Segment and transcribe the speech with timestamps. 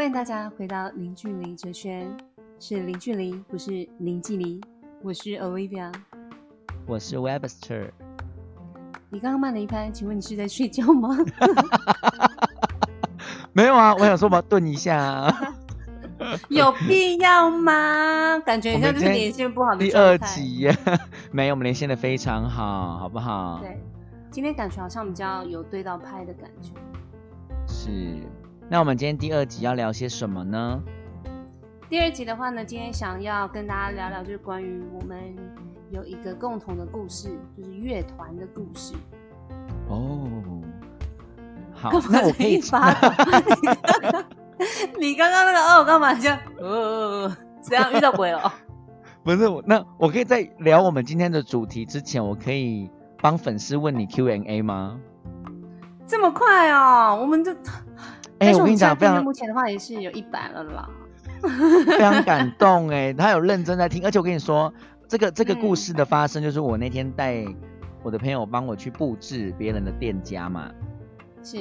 [0.00, 2.10] 欢迎大家回到零距离哲轩，
[2.58, 4.58] 是零距离，不是零距离。
[5.02, 5.92] 我是 Olivia，
[6.86, 7.90] 我是 Webster。
[9.10, 11.18] 你刚刚慢了一拍，请问你是在睡觉吗？
[13.52, 15.30] 没有啊，我想说我要顿一下。
[16.48, 18.38] 有必要吗？
[18.38, 20.66] 感觉像就是连线不好的第二集，
[21.30, 23.58] 没有，我们连线的非常好，好不好？
[23.60, 23.78] 对，
[24.30, 26.70] 今天感觉好像比较有对到拍的感觉。
[27.66, 27.90] 是，
[28.72, 30.80] 那我们今天第二集要聊些什么呢？
[31.88, 35.18] 第二集的话呢，今天想要跟大家聊聊，就是关于我们
[35.90, 38.94] 有一个共同的故事，就是乐团的故事。
[39.88, 40.30] 哦，
[41.74, 42.92] 好，那我可以发。
[45.00, 48.54] 你刚刚那个哦，干嘛就呃，这样遇到鬼了？
[49.24, 52.88] 不是，那我可以在聊我们今天的主题之前，我可以
[53.20, 55.00] 帮粉丝问你 Q&A 吗？
[56.06, 57.52] 这么快哦，我们就
[58.40, 60.90] 哎，我跟你讲，非常目前的话也是有一百了啦，
[61.86, 64.72] 非常感动哎，他有认真在听，而且我跟你说，
[65.06, 67.44] 这个这个故事的发生，就是我那天带
[68.02, 70.70] 我的朋友帮我去布置别人的店家嘛。
[71.42, 71.56] 是，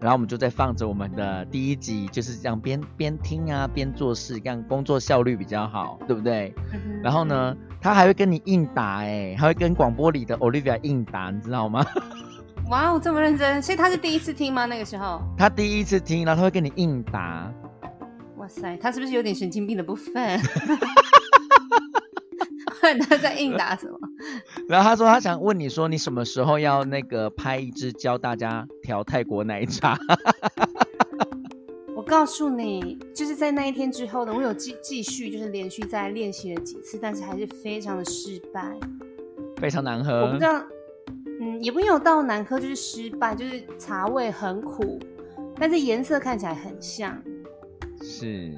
[0.00, 6.54] 然后我们就在放着我们的第一集，就是这样边边听啊边做事，这样工作效率比较好，对不对？
[7.02, 11.84] 然后呢，他还会跟你应答，哎，还会跟广播里的 Olivia 应答，你知道吗？
[12.70, 14.66] 哇哦，这么认真，所以他是第一次听吗？
[14.66, 15.22] 那个时候？
[15.38, 17.50] 他第一次听，然后他会跟你应答。
[18.36, 20.12] 哇塞，他是不是有点神经病的部分？
[23.08, 23.98] 他在应答什么？
[24.68, 29.98] 然后他说他想问你说你什么时候要那个拍一支教大家调泰国奶茶？
[31.96, 38.62] 我告诉你，就是在那一天之后呢，我有继继续就是连续在练习了几次，但是还是非常的失败，
[39.56, 40.22] 非常难喝。
[40.22, 40.62] 我不知道，
[41.40, 44.98] 嗯，也不用到难喝，就是失败，就是茶味很苦，
[45.56, 47.16] 但是颜色看起来很像，
[48.02, 48.54] 是。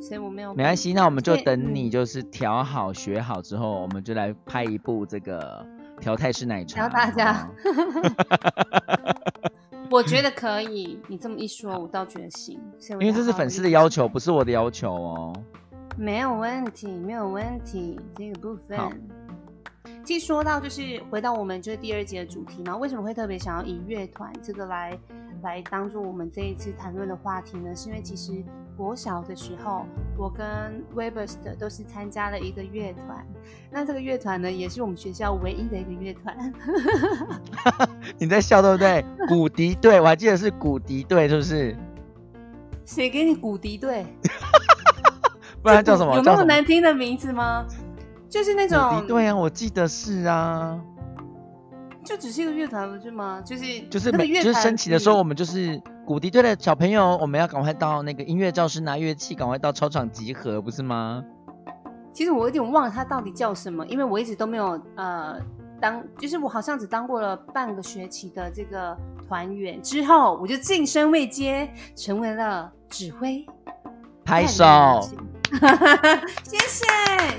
[0.00, 5.64] 所以我没有没关系，那我们就等你就是调好学好之后，我们就来拍一部这个
[6.00, 6.88] 调泰式奶茶。
[6.88, 7.48] 教大家，
[9.88, 10.98] 我觉得可以。
[11.06, 12.58] 你这么一说，我倒觉得行。
[12.98, 15.32] 因为这是粉丝的要求，不是我的要求哦。
[15.96, 18.76] 没有问题，没有问题，这个部分。
[20.04, 24.98] 其实说到就是回到我们就是第二节的主题嘛，为什么会特别想要以乐团这个来
[25.42, 27.74] 来当做我们这一次谈论的话题呢？
[27.74, 28.42] 是因为其实。
[28.74, 29.84] 国小的时候，
[30.16, 33.24] 我跟 Webster 都是参加了一个乐团。
[33.70, 36.52] 那这个乐团呢，也是我们学校唯一的一个乐团。
[38.18, 39.04] 你在笑对不对？
[39.28, 41.76] 古笛队，我还记得是古笛队，是不是？
[42.86, 44.06] 谁给你古笛队？
[45.62, 46.16] 不然叫什么？
[46.16, 47.66] 有那么难听的名字吗？
[48.32, 50.80] 就是那种古笛队啊，我记得是啊。
[52.02, 53.42] 就只是一个乐团不是吗？
[53.44, 61.22] 就是就是每就是升旗的时候，我们就是鼓笛队的小朋友，我们要赶快到那个音乐教室拿乐器，赶快到操场集合，不是吗？
[62.14, 65.38] 其实我有点忘了他到底叫什么，因为我一直都没有呃
[65.78, 68.96] 当，就是我好像只当过了半个学期的这个
[69.28, 73.44] 团员，之后我就晋升位阶，成为了指挥。
[74.24, 74.64] 拍手，
[76.44, 76.86] 谢谢，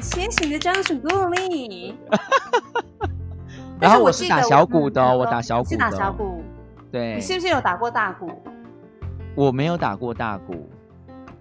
[0.01, 1.97] 谢谢你的专属鼓励。
[3.79, 6.43] 然后我是打小鼓的，我打小鼓是打小鼓。
[6.91, 8.31] 对，你是不是有打过大鼓？
[9.35, 10.69] 我没有打过大鼓。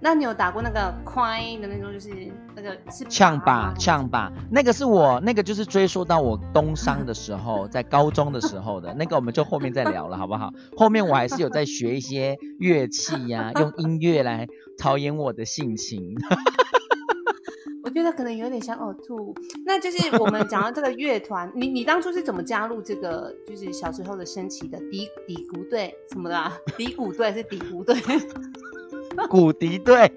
[0.05, 2.11] 那你有打过那个快的那种，就是
[2.57, 10.53] 那个是唱吧唱吧，那个是我那个就是追溯到我东商的时候， 在高中的时候的那个，我们就后面再聊了，好不好？
[10.77, 16.17] 后面我还是有在学一些乐器呀， 用音乐来陶冶我的性情。
[17.85, 19.35] 我觉得可能有点想呕吐。
[19.67, 23.33] 那就是我们讲到这个乐团，你你当初是怎么加入这个？
[23.47, 26.53] 就是小时候的升旗的底底鼓队什么的？
[26.77, 27.95] 底鼓队是底鼓队？
[29.28, 30.11] 鼓笛队？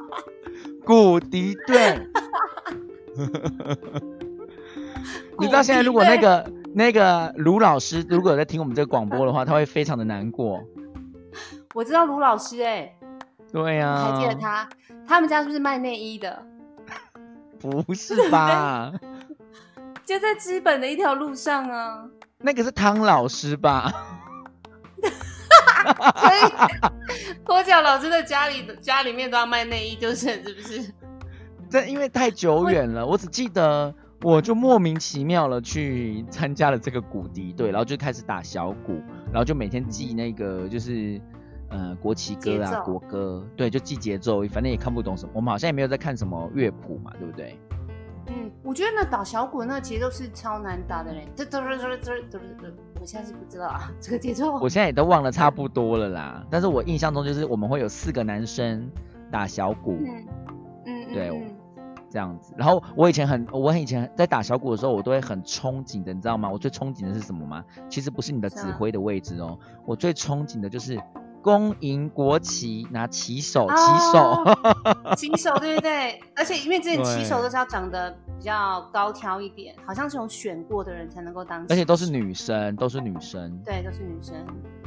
[0.84, 2.08] 古笛队？
[5.38, 10.62] 你知道现在如果那个那个卢老师如果有在听我们这个广播的话，他会非常的难过。
[11.74, 12.94] 我知道卢老师哎，
[13.52, 14.68] 对呀，还记得他？
[15.06, 16.42] 他们家是不是卖内衣的？
[17.60, 18.92] 不是吧？
[20.04, 22.04] 就在资本的一条路上啊。
[22.38, 23.92] 那个是汤老师吧？
[26.16, 30.92] 所以脱脚老师的家里家里面都要卖内衣，就是是不是？
[31.68, 39.00] 这因为太久远了，我只记得我就莫名其妙了去参加了这个鼓笛队，然后就开始打小鼓，
[39.32, 41.20] 然后就每天记那个就是
[41.70, 47.58] 呃国旗歌啊国歌，对，就记节奏，反正也看不懂什么，我们好像也没有在看什么乐谱嘛，对不对？
[48.28, 51.26] 嗯，我觉得那打小鼓那节奏是超难打的嘞，
[53.02, 54.52] 我现在是不知道啊，这个节奏。
[54.60, 56.46] 我现在也都忘了差不多了啦。
[56.48, 58.88] 但是我印象中就是我们会有四个男生
[59.28, 60.24] 打小鼓，嗯
[60.86, 61.50] 嗯，对嗯
[62.08, 62.54] 这样子。
[62.56, 66.48] 然后我以前很，我以前在打小鼓的时候，我都会很憧憬的，你知道吗？
[66.48, 67.64] 我最憧憬的是什么吗？
[67.88, 70.96] 其实不是你的指挥的位置哦，我最憧憬的就是
[71.42, 73.76] 恭迎国旗，拿旗手，旗
[74.12, 74.18] 手。
[74.18, 74.58] 哦
[75.18, 83.60] 旗手对对对，而且因为之前旗手都是要长得比较高挑一点，好像是有选过的人才能够当，而且都是，女生，都是女生。
[83.64, 84.34] 对，都是女生，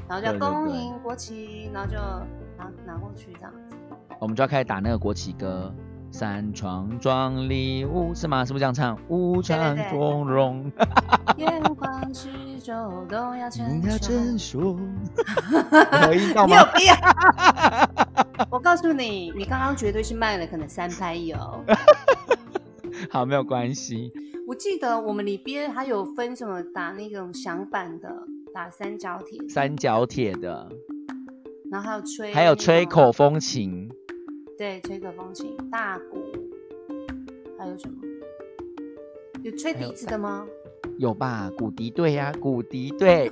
[0.07, 1.98] 然后就对对对恭迎国旗，然后就
[2.58, 3.75] 拿拿过去这样子。
[4.19, 5.74] 我们就要开始打那个国旗歌。
[6.12, 8.46] 山窗壮丽，五是吗？
[8.46, 8.98] 是不是这样唱？
[9.10, 10.72] 五常对对从容，
[11.38, 12.30] 眼光四
[12.62, 13.98] 周都要成熟。
[14.00, 14.80] 成熟。
[15.92, 16.66] 合音到你吗有？
[16.74, 16.96] 必要？
[18.50, 21.38] 我告诉你，你刚刚绝对是慢了可能三拍有。
[23.12, 24.12] 好，没有关系。
[24.48, 28.10] 我记得我们里边还有分什么打那种响板的，
[28.54, 30.69] 打三角铁，三角铁的，
[31.69, 33.90] 然后还有吹，还有吹口，风琴，
[34.57, 36.18] 对，吹口风琴，大鼓，
[37.60, 37.96] 还有什么？
[39.44, 40.48] 有吹笛子的吗？
[40.98, 41.52] 有吧？
[41.57, 43.30] 鼓笛队呀、鼓笛队，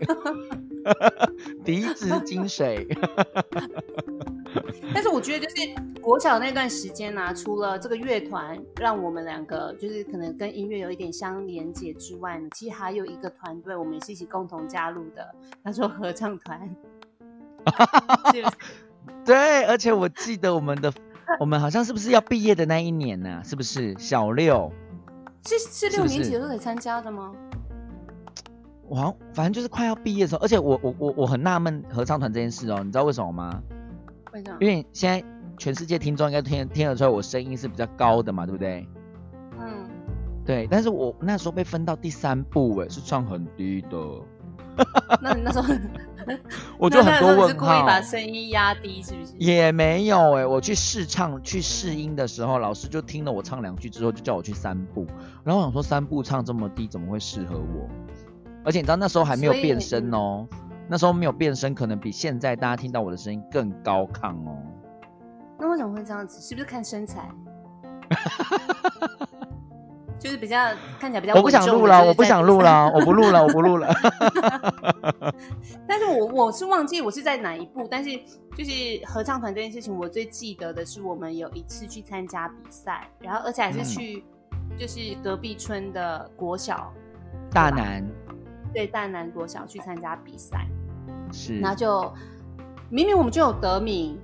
[1.63, 2.85] 笛子精髓。
[4.93, 15.33] 但是我觉得就是国小那段时间呢、啊，除了这个乐团让我们两个就是可能跟音乐有一点相连接之外呢，其实还有一个团队，我们也是一起共同加入的，
[15.63, 16.75] 他说合唱团。
[19.25, 20.93] 对，而且我记得我们的，
[21.39, 24.71] 我们好像是不是要毕业的那一年呢、是不是小六？
[25.45, 27.33] 是是六年级的时候才参加的吗？
[28.87, 33.61] 我好像反正就是快要毕业的时候，而且我我我我很纳闷合唱团这件事哦，你知道为什么吗？
[34.33, 34.57] 为什么？
[34.59, 35.23] 因为现在
[35.57, 38.87] 全世界听众应该听听得出来我声音是比较高的嘛，对不对？
[39.59, 39.85] 嗯，
[40.45, 43.97] 对，但是我那时候被分到第三部，哎，是唱很低的，
[45.21, 45.73] 那你那时候
[46.77, 48.01] 我就很多问号故意把。
[48.01, 49.33] 声音压低，是不是？
[49.37, 55.05] 也没有哎、我去试唱、去试音的时候，老师就听了我唱两句之后，就叫我去三步。
[55.43, 57.89] 然后我想说，三步唱这么低，怎么会适合我？
[58.65, 60.47] 而且你知道那时候还没有变声哦，
[60.87, 64.57] 那时候没有变声，可能比现在大家听到我的声音更高亢哦。
[65.59, 66.41] 那为什么会这样子？
[66.41, 67.29] 是不是看身材？
[70.23, 70.57] 就是比较
[71.01, 72.61] 看起来比较我不想录了，我不想录。
[72.61, 73.93] 了， 我不录了，我不录了。
[75.85, 78.09] 但是我我是忘记我是在哪一部，但是
[78.55, 78.71] 就是
[79.05, 84.23] 合唱团这件事情，我最记得的是我们有一次去参加比赛，然后而且还是嗯去
[84.77, 86.93] 就是隔壁村的国小，
[87.51, 88.01] 大南
[88.73, 90.65] 对大南国小去参加比赛，
[91.33, 92.09] 是，然后就
[92.89, 94.17] 明明我们就有得名，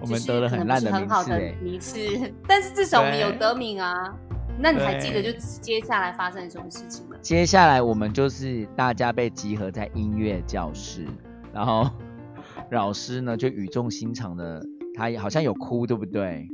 [0.00, 4.14] 我们得了很烂的名很好的次但是至少我们有对得名啊。
[4.58, 7.16] 那你还记得就接下来发生什么事情吗？
[7.20, 11.06] 接下来我们就是大家被集合在音乐教室，
[11.52, 11.90] 然后
[12.70, 14.64] 老师呢就语重心长的，
[14.94, 16.48] 他也好像有哭，对不对？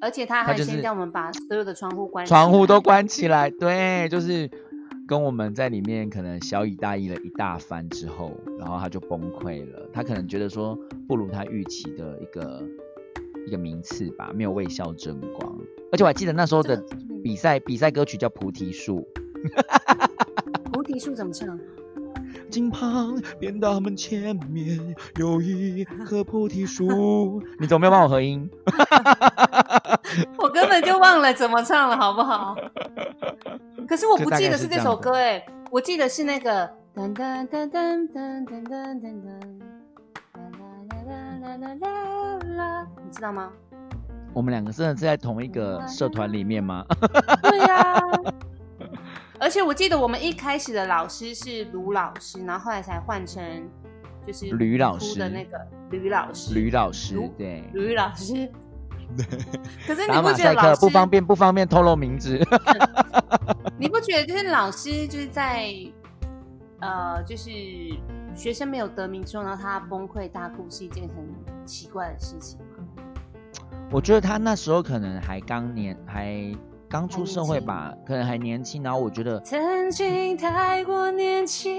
[0.00, 2.80] 而且他还先叫我们把所有的窗户关，窗户都。
[2.80, 4.50] 关起来，对，就是
[5.06, 9.88] 跟我们在里面可能小以大意了一大番之后，然后他就崩溃了。
[9.92, 10.76] 他可能觉得说
[11.06, 12.60] 不如他预期的一个
[13.46, 15.58] 一个名次吧，没有为校争光。
[15.90, 16.82] 而且我还记得那时候的
[17.22, 19.06] 比赛比赛歌曲叫《菩提树》，
[20.72, 21.58] 菩提树怎么唱？
[22.50, 27.42] 金旁便大门前面有一棵菩提树。
[27.58, 28.48] 你怎么没有帮我合音？
[30.36, 32.54] 我根本就忘了怎么唱了，好不好？
[33.88, 39.28] 可是我不记得是这首歌哎，我记得是那个噔噔噔噔噔噔噔噔噔，
[40.34, 42.21] 啦啦啦啦啦
[42.56, 43.50] 啦，你知道吗？
[44.34, 46.84] 我们两个真的是在同一个社团里面吗？
[47.42, 48.00] 对呀、
[49.38, 53.42] 而且我记得我们一开始的老师是卢老师，然后后来才换成
[54.26, 55.58] 就是吕老哭师的那个
[55.90, 57.62] 吕老师，吕老师，对。
[57.74, 58.50] 吕老师。
[59.86, 62.40] 可是你不觉得老师不方便，不方便透露名字。
[63.78, 65.70] 你不觉得就是老师就是在
[66.80, 67.50] 呃，就是
[68.34, 72.64] 学生没有得名之后，然后他崩溃大哭是一件很奇怪的事情吗？
[73.90, 76.54] 我觉得他那时候可能还刚年，还
[76.88, 78.82] 刚出社会吧，可能还年轻。
[78.82, 81.78] 然后我觉得，曾经太过年轻，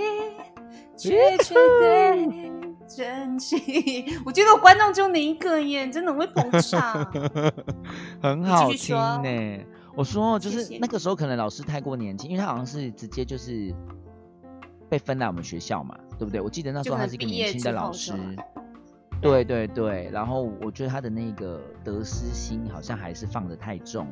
[0.95, 2.51] 却 却对你
[2.87, 3.59] 真心。
[4.25, 7.03] 我觉得观众就你一个耶，真的很会捧场。
[8.21, 9.65] 很好听呢。
[9.95, 13.73] 我说就是那个时候可能老师太过年轻，因为他好像是直接就是
[14.89, 16.39] 被分来我们学校嘛，对不对？
[16.39, 18.13] 我记得那时候他是一个年轻的老师。
[19.19, 24.07] 对对对，然后我觉得他的那个得失心好像还是放得太重，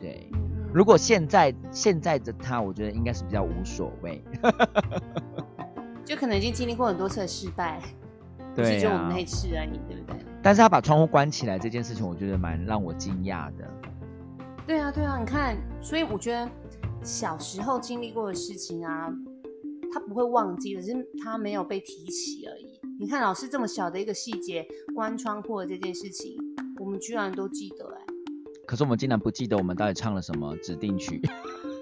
[0.00, 0.28] 对。
[0.32, 0.40] 嗯
[0.74, 4.20] 如果现在现在的他，我觉得应该是比较无所谓。
[6.04, 7.80] 就可能已经经历过很多次的失败，
[8.56, 10.16] 不对是就我们啊那一次而已，对不对？
[10.42, 13.70] 但是他把窗户关起来这件事情，我觉得蛮让我惊讶的。
[14.66, 16.50] 对啊，对啊，你看，所以我觉得
[17.04, 19.08] 小时候经历过的事情啊，
[19.94, 22.80] 他不会忘记，只是他没有被提起而已。
[22.98, 26.36] 你看，老师这么小的一个细节，关窗户的这件事情，
[26.80, 28.00] 我们居然都记得哎、
[28.66, 31.22] 可是我们竟然不记得我们到底唱了什么指定曲。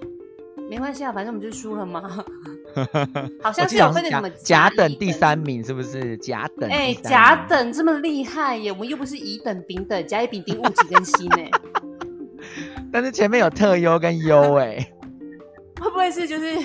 [0.69, 2.01] 没关系啊，反正我们就输了嘛。
[3.41, 6.15] 好像我是有分那什么甲等第三名，是不是？
[6.17, 11.49] 甲等哎、甲名等这么厉害耶，我们又不是乙等、丙等，甲乙丙丁戊己庚辛呢，
[12.93, 14.77] 但是前面有特优跟优哎，
[15.81, 16.55] 会不会是就是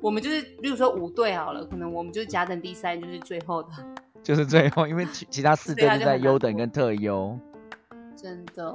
[0.00, 3.70] 我们就是，比如说五队好了，可能我们就是甲等第三，就是最后的，
[4.22, 7.38] 就是最后，因为其 其他四队就在优等跟特优。
[8.16, 8.74] 真的，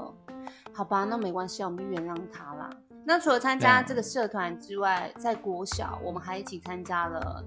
[0.74, 2.70] 好吧，那没关系，我们就原谅他啦。
[3.06, 7.44] 那除了参加这个社团之外，在国小我们还一起参加了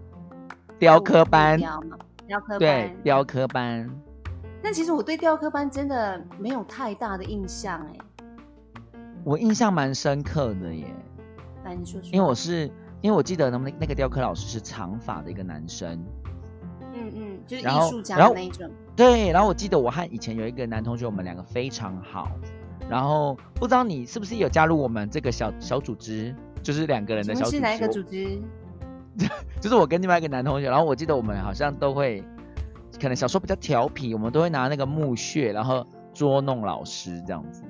[0.79, 3.03] 雕刻班，雕刻对班，。
[3.03, 4.03] 雕刻班。
[4.63, 7.99] 但其实我对雕刻班真的没有太大的印象哎，
[9.25, 10.87] 我印象蛮深刻的耶，
[11.65, 12.11] 来你说说。
[12.13, 12.71] 因为我是
[13.03, 16.05] 因为我记得那么那个雕刻老师是长发的一个男生，
[16.95, 18.71] 嗯嗯，就是艺术家的那一种。
[18.97, 22.29] 对，然后我记得我和以前有一个男同学，我们两个非常好，
[22.89, 28.41] 然后不知道你是不是有加入我们这个小小组织，就是两个人的小组织，是哪一个组织？
[29.61, 32.23] 就是我跟另外一个男同学，然后我记得我们好像都会，
[33.01, 37.63] 可能小时候比较调皮，我们都会拿那个木屑，然后捉弄老师这样子。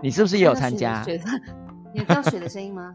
[0.00, 1.04] 你是不是也有参加？
[1.92, 2.94] 你有听到水的声音吗？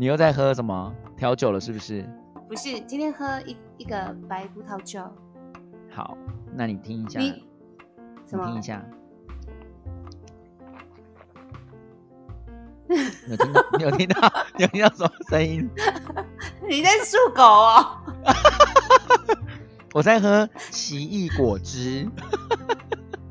[0.00, 2.08] 你又在喝什么调酒了是不是？
[2.48, 4.98] 不是，今天喝一一个白葡萄酒。
[5.90, 6.16] 好，
[6.54, 7.44] 那你听一下，你
[8.26, 8.62] 什么你听一？
[8.62, 8.82] 下。
[13.28, 13.62] 有听到？
[13.76, 14.32] 你有听到？
[14.56, 15.68] 你有听到什么声音？
[16.66, 18.00] 你在漱口哦？
[19.92, 22.08] 我在喝奇异果汁。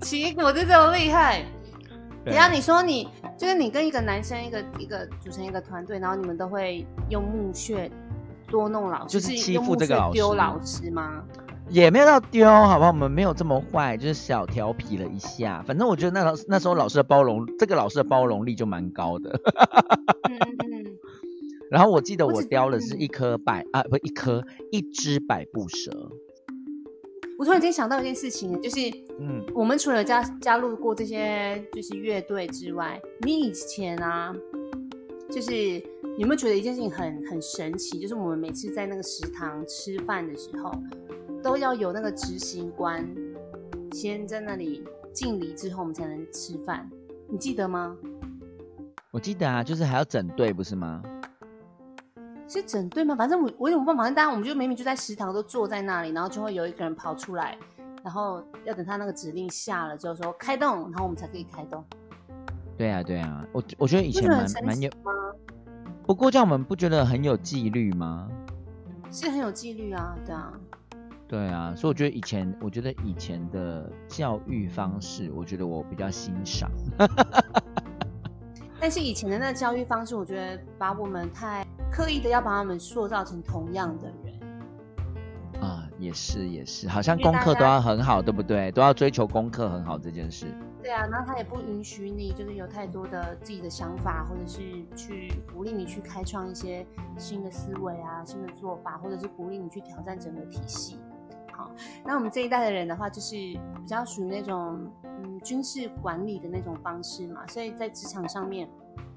[0.02, 1.44] 奇异果汁这么厉害？
[2.24, 7.90] 对然后你说你就是你跟一个男生一个一个组成一个团队，然后你们都会用木屑
[8.50, 11.24] 捉弄老师，就是欺负这个老师丢老师吗？
[11.70, 15.64] 也没有到丢，好吧，我们没有这么坏，就是小调皮了一下。
[15.66, 19.40] 反正我觉得那老那时候老师的包容，这个老师的包容力就蛮高的。
[20.30, 20.86] 嗯 嗯嗯，
[21.72, 26.12] 然后我记得我雕的是嗯一颗百啊，不一颗一只百步蛇。
[27.40, 28.76] 我突然间想到一件事情，就是
[29.18, 34.36] 嗯，我们除了加加入过这些就是乐队之外，你以前啊，
[35.32, 35.82] 就是
[36.18, 37.98] 有没有觉得一件事情很很神奇？
[37.98, 40.70] 就是我们每次在那个食堂吃饭的时候，
[41.42, 43.08] 都要有那个执行官
[43.94, 46.90] 先在那里敬礼，之后我们才能吃饭。
[47.30, 47.96] 你记得吗？
[49.12, 51.02] 我记得啊，就是还要整队不是吗？
[52.50, 53.16] 是整队吗？
[53.16, 57.56] 反正我我有办法，反正大家我们就明明就在食堂都坐在那里，然后就会有一个人跑出来，
[58.04, 61.86] 然后要等他那个指令下了之后说开动，然后我们才可以开动。
[62.76, 64.90] 对啊，对啊，我我觉得以前蛮蛮有，
[66.08, 68.28] 不过这样我们不觉得很有纪律吗？
[69.12, 70.52] 是很有纪律啊，对啊。
[71.28, 76.72] 对啊，所以我觉得以前，我觉得以前的教育方式，我觉得我比较欣赏。
[78.82, 84.40] 但是以前的那个教育方式，我觉得把我们太刻意的要把他们塑造成同样的人。
[85.62, 88.72] 啊，也是也是，好像功课都要很好，对不对？
[88.72, 90.48] 都要追求功课很好这件事。
[90.82, 94.62] 对啊，然后他也不允许你就是有太多的自己的想法，或者是
[94.96, 100.98] 去鼓励你去开创一些新的思维啊、新的做法，或者是鼓励你去挑战整个体系。
[101.52, 101.70] 好，
[102.06, 108.66] 那我们这一代的人的话，就是比较属于那种嗯军事管理的那种方式嘛，所以在职场上面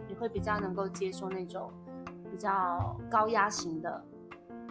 [0.08, 1.70] 也会比较能够接受那种
[2.32, 4.04] 比较高压型的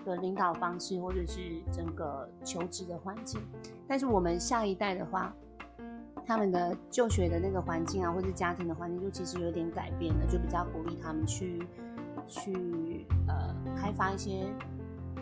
[0.03, 3.39] 的领导方式，或者是整个求职的环境。
[3.88, 5.32] 但是我们下一代的话，
[6.25, 11.68] 他们的就学的那个环境啊，或者家庭的环境，就其实有点改变了，就比较鼓励他们去
[12.27, 14.48] 去呃开发一些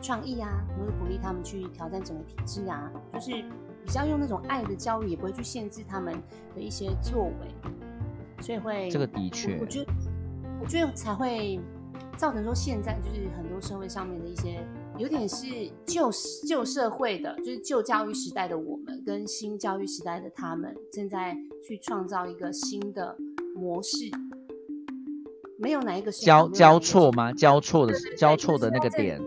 [0.01, 3.31] 创意啊，或者鼓励他们去挑战整个体制啊，就是
[3.83, 6.13] 比较用那种爱的教育，也不会去限制他们
[6.55, 7.55] 的一些作为，
[8.41, 9.93] 所以会这个的确我，我觉得
[10.61, 11.59] 我觉得才会
[12.19, 14.61] 造成说现在就是很多社会上面的一些
[14.97, 15.45] 有点是
[15.85, 16.11] 旧
[16.45, 21.33] 旧社会的，就是旧教育时代的我们跟新教育时代的他们正在
[21.65, 23.15] 去创造一个新的
[23.55, 24.11] 模式，
[25.57, 27.31] 没有哪一个是交交错吗？
[27.31, 29.17] 交错的交错的那个点，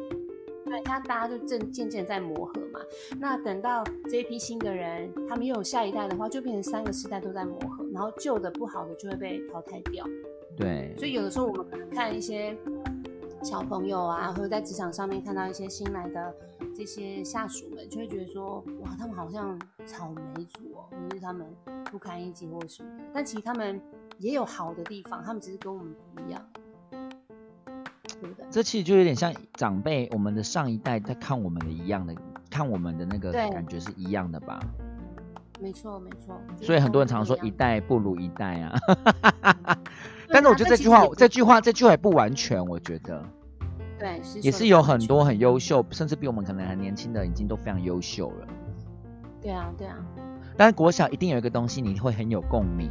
[0.67, 2.81] 对，他大家就正渐渐在磨合嘛。
[3.19, 10.05] 那等到这一批新的人，他们又有下一代的话，就变成三个世代都在磨合，然后旧的不好的就会被淘汰掉。
[10.57, 12.57] 对，所以有的时候我们可能看一些
[13.43, 16.35] 小朋友啊，或者在职场上面看到一些新来的
[16.77, 21.47] 这些下属们，就会觉得说，哇，他们好像草莓族哦，就是他们
[21.91, 23.05] 不堪一击或什么的。
[23.13, 23.81] 但其实他们
[24.19, 26.47] 也有好的地方，他们只是跟我们不一样，
[28.21, 28.47] 对不对？
[28.51, 32.15] 这其实就有点像长辈，我们的上一代在看我们的一样的，
[32.51, 34.61] 看我们的那个感觉是一样的吧？
[35.63, 36.41] 没错，没错。
[36.61, 38.75] 所以很多人常说一代不如一代啊。
[40.29, 43.23] 但是我啊觉得这句话这句话，这句话也不完全，我觉得
[43.99, 48.47] 对是也是有很多很优秀，甚至比我们可能还年轻的，已经都非常优秀了。
[49.41, 49.97] 对啊，对啊，
[50.57, 52.91] 但是国小一定有一个东西你会很有共鸣。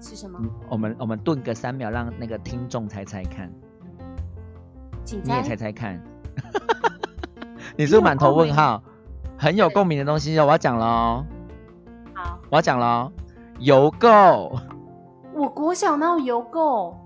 [0.00, 0.38] 是什么？
[0.42, 3.50] 嗯我们我们顿个三秒，让那个听众猜猜看，
[5.04, 5.70] 请你也猜猜。
[5.70, 6.02] 看。
[7.76, 8.82] 你是不是满头问号？
[9.36, 11.33] 很有共鸣的东西哦，我要讲了哦，好，
[12.54, 13.12] 我要讲了哦，
[13.58, 14.56] 邮购。
[15.34, 16.96] 我国小哪有邮购？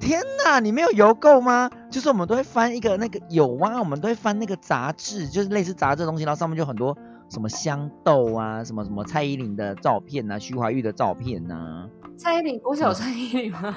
[0.00, 1.68] 天呐，你没有邮购吗？
[1.90, 6.96] 就是我们都会翻一个那个有啊，我们都会翻那个杂志，就是类似杂志的东西，然后上面就很多
[7.28, 13.76] 什么香豆啊，什么什么蔡依林的照片啊，徐怀钰的照片呐、蔡依林，国小有蔡依林吗？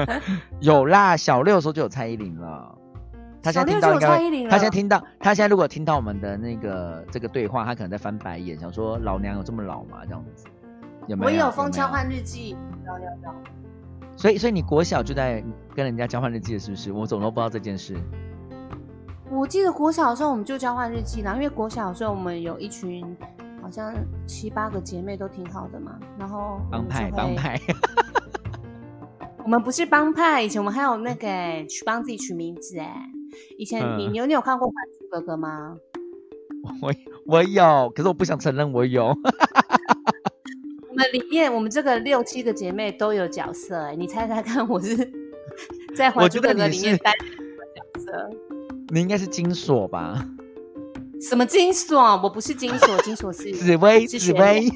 [0.60, 2.75] 有啦，小六的时候就有蔡依林了。
[3.46, 9.98] 他现在听到他现在听到，他现在如果听到我们的那个这个对话，他可能在翻白眼，想说老娘有这么老吗？
[10.02, 10.46] 这样子
[11.06, 11.30] 有没有？
[11.30, 12.56] 我有封交换日记。
[14.16, 15.44] 所以所以你国小就在
[15.76, 16.90] 跟人家交换日记了，是不是？
[16.90, 17.96] 我怎么都不知道这件事。
[19.30, 23.16] 我记得国小的时候我们就交换日记啦，因为国小的时候我们有一群
[23.62, 23.94] 好像
[24.26, 27.60] 七八个姐妹都挺好的嘛，然后我帮派帮，派，
[29.44, 33.10] 我们不是帮派，以前我们还有那个欸取帮自己取名字哎，
[33.58, 35.76] 以前你嗯你有你有看过《还珠格格》吗？
[36.82, 36.92] 我
[37.26, 39.06] 我有，可是我不想承认我有。
[40.88, 44.96] 我们里面我们这个六七个姐妹都有角色哎，你猜猜看我是
[45.94, 48.30] 在《还珠格格》里面担任什么角色？
[48.88, 50.26] 你应该是金锁吧？
[51.20, 51.98] 什么金锁？
[52.22, 54.68] 我不是金锁，金锁是 紫薇，是紫薇，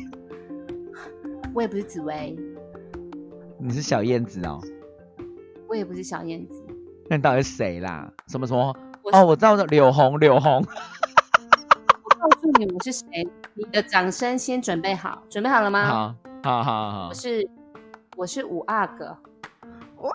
[1.54, 2.37] 我也不是紫薇，
[3.58, 4.61] 你是小燕子哦。
[5.69, 6.54] 我也不是小燕子，
[7.11, 8.09] 那你到底是谁啦？
[8.29, 8.73] 什么什么？
[9.13, 10.65] 哦，我知道了，柳红，柳红。
[12.05, 13.07] 我告诉你我是谁，
[13.55, 17.15] 你的掌声先准备好，准备好了吗？，好，好，好，好我。
[17.15, 17.51] 是
[18.17, 19.19] 我是五阿哥，
[19.99, 20.09] 喂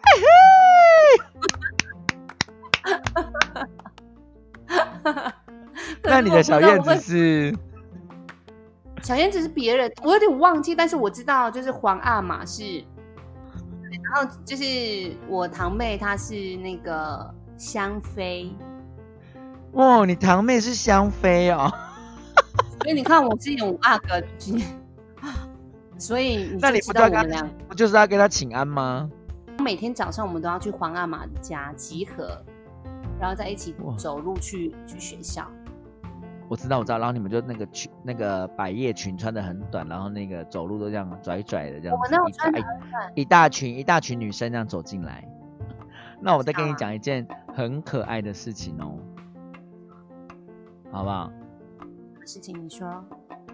[6.02, 7.54] 那你的小燕子是？
[9.04, 12.86] 小燕子是别人，我有点忘记，但是我知道就是皇阿玛是，对
[14.04, 18.54] 然后就是我堂妹她是那个香妃，
[19.72, 21.72] 哦，你堂妹是香妃哦。
[22.82, 24.66] 所以你看我是演五阿哥，就是
[25.98, 29.10] 所以你那你不知道我们俩不就是要给他请安吗？
[29.60, 32.38] 每天早上我们都要去皇阿玛的家集合，
[33.20, 35.50] 然后再一起走路去去学校。
[36.48, 36.98] 我知道，我知道。
[36.98, 41.94] 然后你们就那个裙，那个百叶裙穿的很短，然后那个走路都这样拽拽的这样子。
[41.94, 42.60] 我们那有一大穿得
[43.16, 45.28] 一一大群一大群女生这样走进来。
[46.22, 48.98] 那我再跟你讲一件很可爱的事情哦，
[50.92, 51.32] 好不好？
[52.26, 52.88] 事情你说，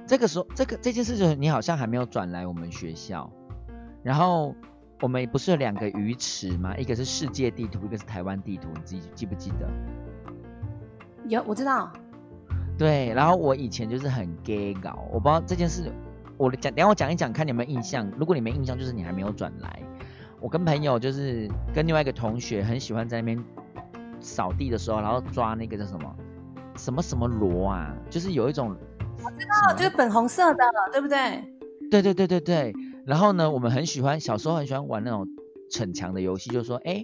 [0.05, 3.29] 这个时候，这个这件事情你好像还没有转来我们学校，
[4.03, 4.55] 然后
[5.01, 6.77] 我们不是有两个鱼池吗？
[6.77, 9.67] 一个是世界地图，一个是台湾地图，你自己记不记得？
[11.27, 11.91] 有我知道，
[12.77, 15.91] 对，然后我以前就是很 gay 搞，我不知道这件事，
[16.37, 18.11] 我讲，等下我讲一讲，看你有没有印象。
[18.17, 19.81] 如果你没印象，就是你还没有转来。
[20.39, 23.43] 我跟朋友就是跟另外一个同学很喜欢在那边
[24.19, 26.15] 扫地的时候，然后抓那个叫什么
[26.75, 28.75] 什么什么螺啊，就是有一种
[29.23, 31.43] 我知道，就是粉红色的，对不对？
[31.91, 32.73] 对对对对对。
[33.05, 35.27] 然后呢，我们很喜欢，小时候很喜欢玩那种
[35.69, 37.03] 逞强的游戏，就说，哎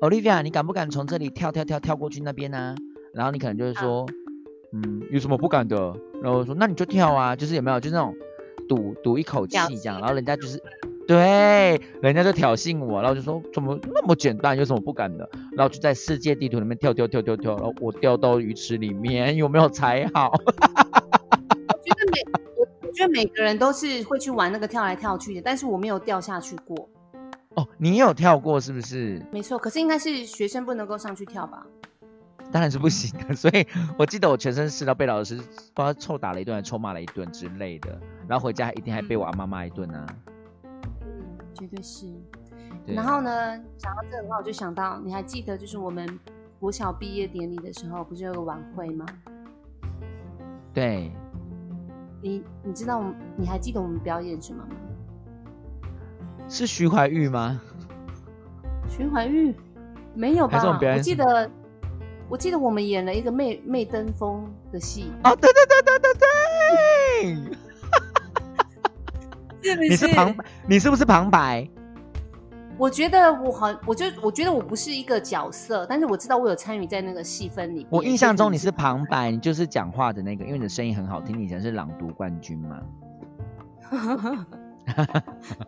[0.00, 2.74] ，Olivia，你敢不敢从这里跳跳跳跳过去那边呢、
[3.12, 4.06] 然后你可能就会说，
[4.74, 5.76] 嗯，有什么不敢的？
[6.20, 8.12] 然后我说，那你就跳啊，就是有没有，就是那种
[8.68, 10.00] 赌赌一口气这样。
[10.00, 10.60] 然后人家就是，
[11.06, 15.30] 对，人家就挑衅我，然后就说怎么那么简单，有什么不敢的？
[15.56, 20.32] 然后就在世界地图里面跳跳跳跳跳，然后我掉到鱼池里面，有没有才好？
[20.42, 22.20] 我觉得每
[22.56, 26.88] 我我觉得每个人都是会去玩那个跳来跳去的，但是我没有掉下去过。
[27.54, 29.24] 哦，你有跳过是不是？
[29.30, 31.64] 没错，可是应该是学生不能够上去跳吧？
[32.54, 33.66] 当然是不行的， 所以
[33.98, 40.06] 我记得我全身湿到被老师不知道臭打了一顿，还臭骂了一顿之类的，然后回家一定还被我阿妈骂一顿啊。
[40.62, 42.06] 嗯，绝对是。
[42.86, 46.06] 对然后呢，讲到这个的话，我就想到，你还记得就是我们
[46.60, 49.04] 国小毕业典礼的时候，不是有个晚会吗？
[50.72, 51.10] 对，
[52.22, 54.76] 你你知道我们你还记得我们表演什么吗？
[56.48, 57.60] 是徐怀钰吗？
[58.88, 59.52] 徐怀钰，
[60.14, 60.62] 没有吧？
[60.64, 61.50] 我记得，
[62.28, 66.14] 我记得我们演了一个媚媚登峰的戏，哦，对对对对对
[69.62, 70.36] 对，是不你是旁，
[70.68, 71.68] 你是不是旁白？
[72.76, 77.86] 我觉得我好，我就我觉得我不是一个角色，但是我知道我有参与在那个戏份里面。
[77.88, 82.80] 我印象中你是旁白，你就是讲话的那个，因为你的声音很好听，你以前是朗读冠军嘛。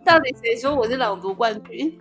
[0.05, 1.97] 到底谁说我是朗读冠军？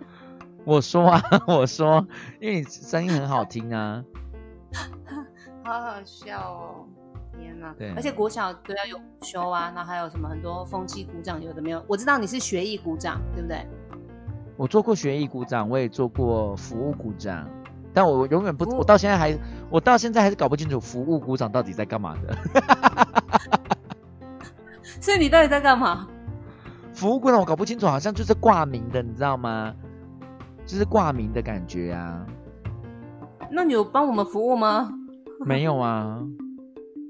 [0.64, 2.04] 我说啊，我说，
[2.40, 4.02] 因为你声音很好听啊。
[5.64, 6.86] 好好笑哦！
[7.38, 7.74] 天哪！
[7.78, 11.84] 对而且国小都要有午休啊，然后还有什么很多风气鼓掌，有的没有。
[11.88, 13.66] 我知道你是学艺鼓掌，对不对？
[14.56, 17.46] 我做过学艺鼓掌，我也做过服务鼓掌，
[17.92, 19.36] 但我永远不，我到现在还，
[19.68, 22.36] 我到现在还是搞不清楚服务鼓掌到底在干嘛的。
[25.00, 26.08] 所以你到底在干嘛？
[26.94, 29.74] 服务鼓掌我搞不清楚，好像就是挂名的，你知道吗？
[30.64, 32.26] 就是挂名的感觉啊。
[33.50, 34.92] 那你有帮我们服务吗？
[35.44, 36.22] 没有啊，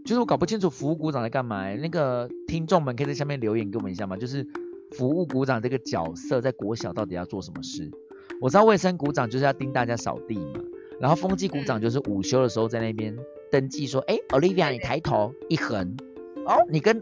[0.05, 1.77] 就是我搞不清楚服务鼓掌在干嘛、欸。
[1.77, 4.17] 那个听众们可以在下面留言给我们一下吗？
[4.17, 4.47] 就是
[4.93, 7.91] 服务鼓掌这个角色在国小到底要做什么事？
[8.41, 10.61] 我知道卫生鼓掌就是要盯大家扫地嘛，
[11.01, 13.17] 然后风纪鼓掌就是午休的时候在那边
[13.51, 15.97] 登记说，哎、o l i v i a 你抬头一横，
[16.45, 17.01] 哦，你跟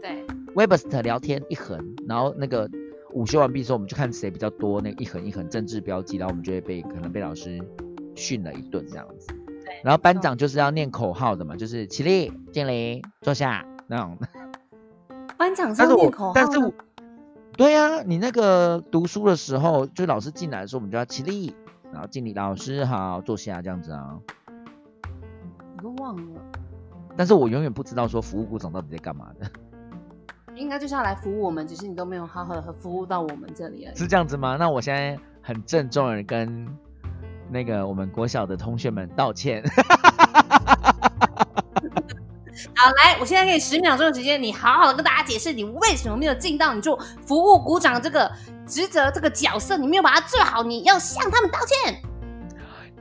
[0.53, 2.69] ，Webster 聊天一横，然后那个
[3.13, 7.59] 午休完毕之后，我们就看谁比较多那个一横一横政治标记，然后我们就会被可能被老师
[8.15, 9.27] 训了一顿这样子。
[9.63, 14.17] 对然后班长就是要念口号的嘛，就是起立、敬礼、坐下那种。
[15.37, 16.73] 班长是念口号，但是我，
[17.57, 21.55] 对呀、你那个读书的时候，就老师进来的时候，我们就要起立，
[21.91, 24.17] 然后敬礼，老师好，坐下这样子啊。
[25.77, 26.41] 我都忘了，
[27.17, 29.51] 但是我永远不知道说服务股长到底在干嘛的，
[30.55, 33.95] 应该就是要来服务我们，只是你都没有好好的服务到我们这里而已。
[33.95, 34.55] 是这样子吗？
[34.57, 36.65] 那我现在很郑重的跟
[37.49, 39.63] 那个我们国小的同学们道歉。
[42.73, 48.31] 好，来，我现在给你十秒钟的时间，你好好的跟大家解释，你为什么没有尽到你做服务股长这个
[48.65, 52.01] 职责、这个角色，你没有把它做好，你要向他们道歉。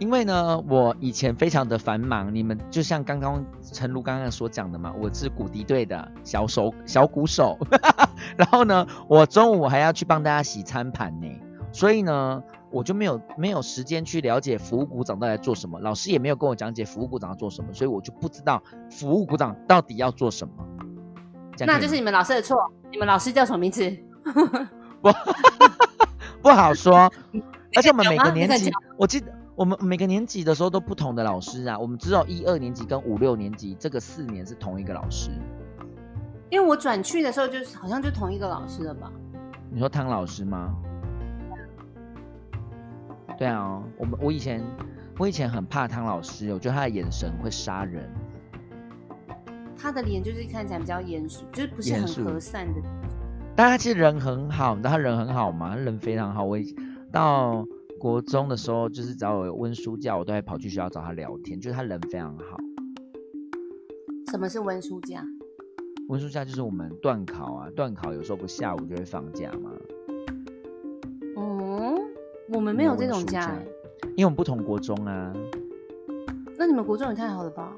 [0.00, 7.56] 因为呢，我以前非常的繁忙，你们就像刚刚陈如刚刚所讲的嘛，我是鼓笛队的小手小鼓手，
[8.36, 11.28] 然后呢，我中午还要去帮大家洗餐盘呢，
[11.74, 20.54] 所以呢，我就没有没有时间去了解服务股长到底在做什么，老师也没有跟我讲解服务股长要做什么，所以我就不知道服务股长到底要做什么。
[21.66, 22.56] 那就是你们老师的错。
[22.92, 23.82] 你们老师叫什么名字？
[26.40, 27.10] 不好说，
[27.74, 35.30] 而且我们每个年级我记得我们每个年级的时候都不同的老师啊，我们只有一二年级跟五六年级这个四年是同一个老师。
[36.50, 39.10] 因为我转去的时候，就是好像就同一个老师了吧？
[39.70, 40.72] 你说汤老师吗？
[43.36, 44.62] 对啊，我们我以前
[45.18, 48.08] 我以前很怕汤老师，我觉得他的眼神会杀人。
[49.76, 52.80] 他的脸就是看起来比较严肃，就是不是很和善的。
[53.56, 55.70] 但他其实人很好，你知道他人很好吗？
[55.70, 56.44] 他人非常好。
[56.44, 56.74] 我以
[57.12, 57.66] 到
[58.00, 62.56] 国中的时候，就是只要有温书假，我都会跑去学校找他聊天，就是他人非常好。
[64.30, 65.24] 什么是温书假？
[66.08, 69.93] 温书假就是我们断考啊，断考有时候不下午就会放假嘛，嗯，
[72.48, 73.66] 我们没有这种假、没有温欸。
[74.16, 75.32] 因为我们不同国中啊。
[76.56, 77.72] 那你们国中也太好了吧？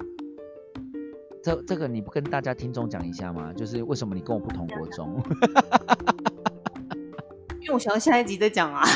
[1.42, 3.52] 这这个你不跟大家听众讲一下吗？
[3.56, 5.22] 就是为什么你跟我不同国中？
[7.60, 8.82] 因为我想要下一集再讲啊。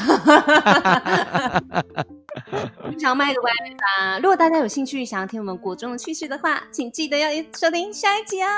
[2.83, 4.19] 我想要卖个关子啊！
[4.19, 8.49] 如果大家有兴趣想要听我们国中的趣事的话，请记得要收听下一集啊！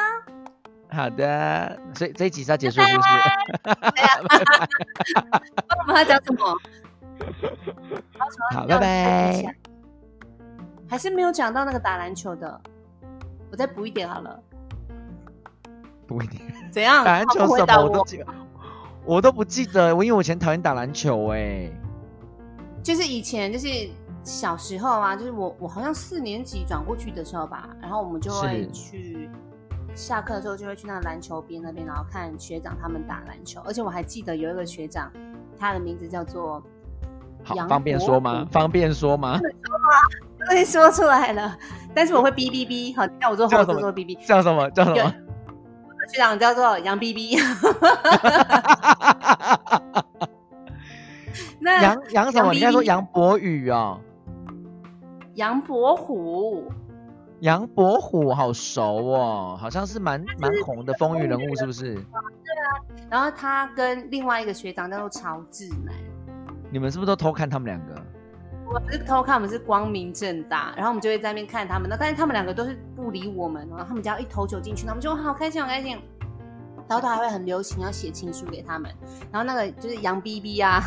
[0.91, 3.09] 好的，所以这一集是要结束是不是？
[5.69, 6.59] 那我们要讲什么？
[8.53, 9.57] 好，拜拜。。
[10.89, 12.61] 还是没有讲到那个打篮球的，
[13.51, 14.39] 我再补一点好了。
[16.07, 17.03] 补一点，怎样？
[17.05, 18.25] 打篮球什么我都记，
[19.05, 19.97] 我都不记得。
[19.97, 21.71] 我因为我以前讨厌打篮球哎、
[22.83, 23.67] 就是以前就是
[24.23, 29.31] 小时候啊，就是我我好像四年级转过去的时候吧，然后我们就会去
[29.95, 35.11] 下课的时候就会去那个篮球边那边，然后看学长他们打篮球，而且我还记得有一个学长，
[35.59, 36.63] 他的名字叫做
[37.61, 38.45] 好，方便国说吗？
[38.45, 39.41] 虎方便说吗？
[40.49, 41.57] 终于说出来了，
[41.95, 44.69] 但是我会哔哔哔，好，叫我做后叫什么置做哔哔，叫什么？
[44.71, 45.15] 叫什有么？
[46.13, 47.41] 学长叫做杨哔哔，
[51.61, 52.53] 那杨杨什么？
[52.55, 54.01] 应该说杨博宇哦。
[55.35, 56.71] 杨伯虎，
[57.41, 61.95] 杨伯虎好熟哦，好像是蛮蛮红的风云人物，是不是？
[61.95, 62.05] 对啊
[63.09, 65.95] 然后他跟另外一个学长叫做曹志南。
[66.73, 68.03] 你们是不是都偷看他们两个？
[68.67, 71.87] 我们是偷看，我们是光明正大，然后我们就会在那边看他们。
[71.87, 75.99] 那但是他们两个都是不理我们，然后他们只要一投球进去，那我们就好开心，好开心。
[76.89, 78.91] 然后他还会很流行要写情书给他们，
[79.31, 80.81] 然后那个就是杨 B B 啊，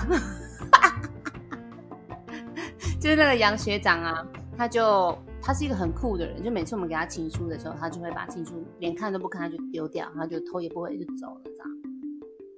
[3.00, 4.26] 就是那个杨学长啊，
[4.58, 11.69] 他就他是一个很酷的人，就每次我们给他情书的时候，他就会把情书连看都不看，他就丢掉，他就头也不回就走了，这样。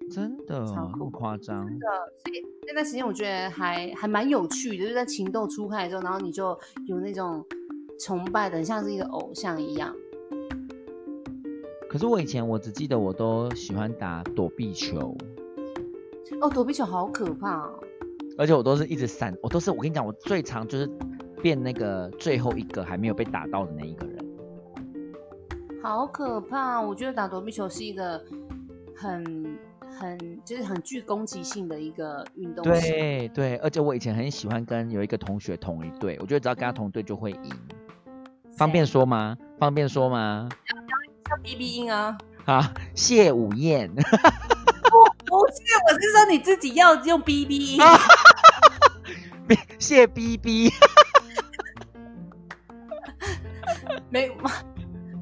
[0.10, 1.65] 真的，超夸张。
[1.67, 1.88] 真的，
[2.24, 7.46] 所以那段时间我觉得还还蛮有趣的，就是在情窦初开的时候，然后你就有那种
[8.00, 9.93] 崇拜的，像是一个偶像一样。
[11.89, 15.15] 可是我以前我只记得我都喜欢打躲避球。
[16.41, 17.70] 哦，躲避球好可怕。
[18.38, 20.89] 而且我都是一直闪，我都是我跟你讲，我最长就是
[21.41, 24.26] 变那个最后一个还没有被打到的那一个人。
[25.82, 26.82] 好可怕！
[26.82, 28.24] 我觉得打躲避球是一个
[28.96, 29.58] 很。
[30.00, 32.63] 很就是很具攻击性的一个运动。
[32.63, 37.52] 对对，而且我以前很喜欢跟有一个同学同一队，我觉得只要跟他同队就会赢。
[38.58, 39.38] 方便说吗？
[39.60, 40.50] 方便说吗？
[41.30, 42.17] 叫 B B 音啊。
[42.45, 42.63] 好，
[42.95, 43.91] 谢午燕。
[43.93, 44.08] 不是，
[45.89, 47.82] 我是说你自己要用 B B 音。
[49.78, 50.71] 谢 B B。
[54.10, 54.32] 没。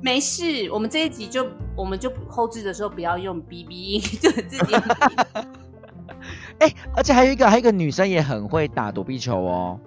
[0.02, 4.76] 没事，我们这一集就我们就后置的时候不要用 B B 音， 就自己。
[6.60, 9.80] 哎，而且还有一个，还有一个女生也很会打躲避球哦。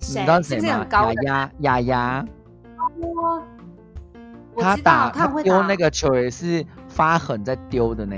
[0.00, 0.86] 你知道谁吗？
[0.90, 2.26] 雅雅雅雅。
[3.00, 3.42] 哇！
[4.58, 8.16] 他打他丢那个球也是发狠在丢的呢。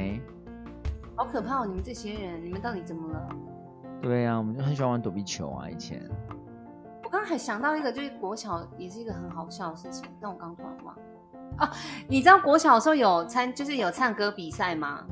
[1.15, 1.67] 好可怕哦！
[1.67, 3.29] 你们这些人，你们到底怎么了？
[4.03, 6.03] 对呀，我们就很喜欢玩躲避球啊，以前。
[7.03, 11.03] 刚刚还想到一个，就是国小也是一个很好笑的事情，但我刚突然忘了。
[11.59, 11.69] 哦，
[12.09, 15.05] 你知道国小的时候有参，就是有唱歌比赛吗？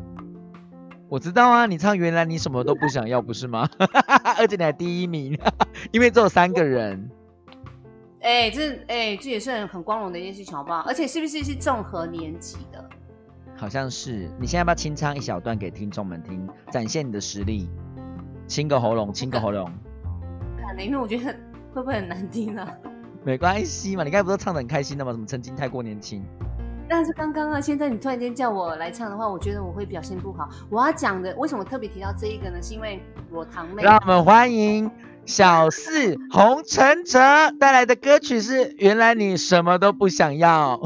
[1.08, 3.68] 我知道啊，你唱原来你什么都不想要，不是吗？
[4.38, 5.38] 而且你还第一名，
[5.92, 7.10] 因为只有三个人。
[8.20, 10.80] 哎，这哎，这也是很很光荣的一件事情，好不好？
[10.86, 12.84] 而且是不是是综合年级的？
[13.56, 14.30] 好像是。
[14.40, 17.68] 你现在要不要清唱一小段给听众们听，展现你的实力？
[18.46, 19.70] 清个喉咙，清个喉咙。
[20.66, 21.34] 可能因为我觉得。
[21.74, 22.68] 会不会很难听啊？
[23.24, 25.12] 没关系嘛，你刚才不是唱的很开心的吗？
[25.12, 26.24] 什么曾经太过年轻？
[26.88, 30.48] 但是刚刚啊，现在你突然间叫我来唱的话，我觉得我会表现不好。
[30.68, 32.60] 我要讲的，为什么特别提到这一个呢？
[32.60, 33.82] 是因为我堂妹。
[33.82, 34.90] 让我们欢迎
[35.24, 37.20] 小四洪承哲
[37.58, 40.80] 带来的歌曲是《原来你什么都不想要》。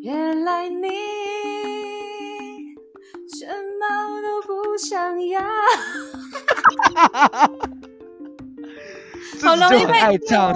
[0.00, 0.88] 原来你
[3.28, 3.46] 什
[3.78, 3.86] 么
[4.22, 5.40] 都不想要。
[9.32, 10.52] 自己就很爱唱，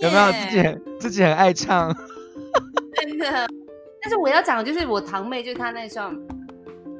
[0.00, 0.32] 有没有？
[0.32, 1.94] 自己自己很爱唱，
[2.94, 3.48] 真的。
[4.02, 6.10] 但是我要讲的就是我堂妹，就是她那时候，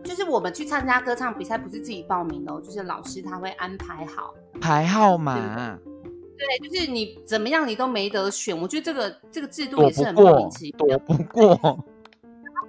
[0.02, 5.78] 就是我们去参加歌唱比赛，不是自己报名的，就是老师他会安排好排号码。
[6.36, 8.58] 对，就是你怎么样，你都没得选。
[8.60, 10.86] 我觉得这个这个制度也是很莫名其妙。
[10.86, 11.84] 躲不过。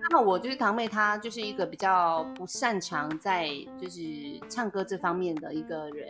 [0.09, 3.49] 那我就是堂妹，她就是一个比较不擅长在
[3.81, 4.01] 就是
[4.47, 6.07] 唱歌这方面的一个人。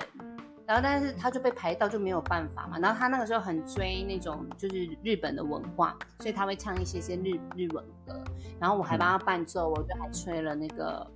[0.68, 2.78] 然后，但是他就被排到，就没有办法嘛。
[2.78, 8.22] 然后他那个时候很追那种就是日本的文化，所以他会唱一些些日日文歌。
[8.60, 11.08] 然后我还帮他伴奏，我就还吹了那个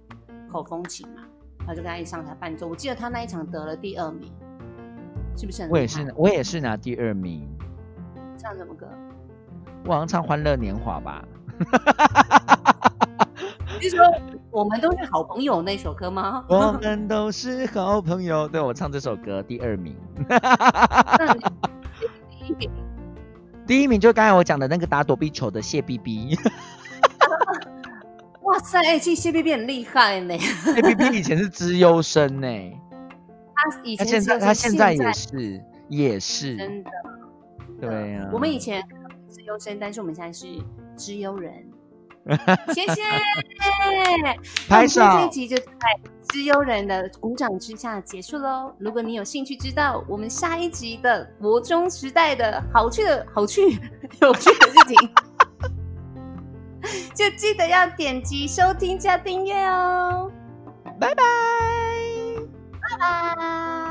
[0.50, 1.24] 口风琴嘛。
[1.60, 2.66] 然后就跟他一上台伴奏。
[2.66, 4.32] 我记得他那一场得了第二名，
[5.36, 5.68] 是不是？
[5.70, 7.46] 我也是，我也是拿第二名。
[8.38, 8.88] 唱什么歌？
[9.86, 11.26] 我好像唱《欢乐年华》吧。
[13.82, 14.06] 你是说
[14.52, 16.44] 我们都是好朋友那首歌吗？
[16.50, 18.48] 我们都是好朋友。
[18.50, 19.96] 对我唱这首歌第二名。
[22.30, 22.70] 第一名，
[23.66, 26.38] 第一名就刚才我讲的那个打躲避球的谢 B B。
[28.44, 30.38] 哇塞，哎，其实谢 B B 很厉害呢。
[30.38, 32.48] 谢 B B 以前是资优生呢。
[33.56, 36.92] 他以前现在他现在也是也是真的。
[37.80, 38.30] 对呀。
[38.34, 38.84] 我们以前
[39.30, 40.46] 资优生，但是我们现在是
[40.98, 41.54] 资优人。
[42.74, 43.02] 谢谢，
[44.70, 45.02] 拍手。
[45.02, 45.66] 这集就在
[46.30, 48.74] 知优人的鼓掌之下结束喽。
[48.78, 53.62] 如果你有兴趣知道我们下一集的国中时代的好趣的好趣
[54.22, 54.96] 有趣的事情，
[57.16, 60.32] 就记得要点击收听加订阅哦。
[61.00, 61.24] 拜拜，
[62.82, 63.91] 拜拜。